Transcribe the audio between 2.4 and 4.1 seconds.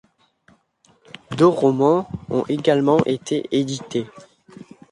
également été édités.